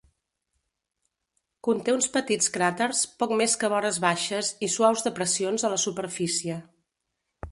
Conté 1.67 1.93
uns 1.97 2.07
petits 2.15 2.47
cràters, 2.55 3.03
poc 3.23 3.35
més 3.41 3.55
que 3.63 3.71
vores 3.73 4.01
baixes 4.07 4.51
i 4.69 4.69
suaus 4.77 5.07
depressions 5.09 5.69
a 5.69 5.71
la 5.75 5.81
superfície. 5.87 6.57